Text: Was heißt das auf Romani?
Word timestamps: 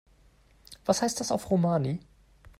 Was 0.83 1.03
heißt 1.03 1.19
das 1.19 1.31
auf 1.31 1.51
Romani? 1.51 1.99